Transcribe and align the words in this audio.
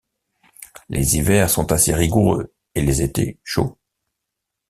Les 0.89 1.17
hivers 1.17 1.47
sont 1.51 1.71
assez 1.71 1.93
rigoureux 1.93 2.55
et 2.73 2.81
les 2.81 3.03
étés 3.03 3.37
chauds. 3.43 3.77